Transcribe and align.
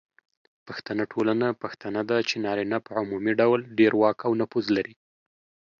پښتنه 0.67 1.03
ټولنه 1.13 1.47
پښتنه 1.61 2.01
ده، 2.09 2.17
چې 2.29 2.35
نارینه 2.45 2.77
په 2.85 2.91
عمومي 3.01 3.33
ډول 3.41 3.59
ډیر 3.79 3.91
واک 4.01 4.17
او 4.27 4.31
نفوذ 4.41 4.65
لري. 4.77 4.95